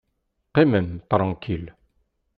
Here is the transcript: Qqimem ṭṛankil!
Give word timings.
Qqimem 0.47 0.87
ṭṛankil! 1.11 1.65